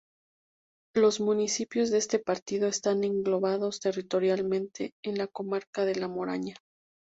Los 0.95 1.19
municipios 1.19 1.91
de 1.91 1.99
este 1.99 2.17
partido 2.17 2.67
están 2.67 3.03
englobados 3.03 3.79
territorialmente 3.79 4.95
en 5.03 5.19
la 5.19 5.27
comarca 5.27 5.85
de 5.85 5.93
la 5.93 6.07
Moraña. 6.07 6.55